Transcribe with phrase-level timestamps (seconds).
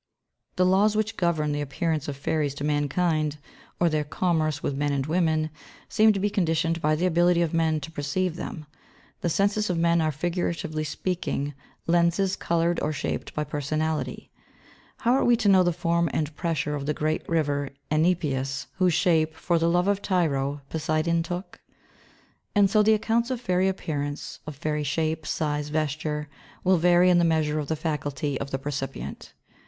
[0.55, 3.37] ]The laws which govern the appearance of fairies to mankind
[3.79, 5.51] or their commerce with men and women
[5.89, 8.65] seem to be conditioned by the ability of men to perceive them.
[9.19, 11.53] The senses of men are figuratively speaking
[11.85, 14.31] lenses coloured or shaped by personality.
[14.97, 18.95] How are we to know the form and pressure of the great river Enipeus, whose
[18.95, 21.59] shape, for the love of Tyro, Poseidon took?
[22.55, 26.27] And so the accounts of fairy appearance, of fairy shape, size, vesture,
[26.63, 29.33] will vary in the measure of the faculty of the percipient.